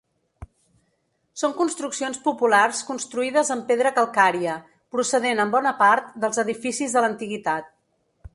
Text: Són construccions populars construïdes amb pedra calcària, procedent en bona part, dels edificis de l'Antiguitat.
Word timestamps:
Són 1.41 1.51
construccions 1.59 2.17
populars 2.23 2.79
construïdes 2.87 3.53
amb 3.57 3.67
pedra 3.73 3.93
calcària, 3.99 4.57
procedent 4.97 5.45
en 5.45 5.53
bona 5.59 5.75
part, 5.87 6.11
dels 6.25 6.43
edificis 6.47 6.99
de 6.99 7.07
l'Antiguitat. 7.07 7.75